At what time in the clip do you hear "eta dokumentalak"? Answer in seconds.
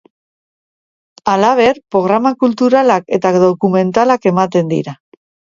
3.19-4.29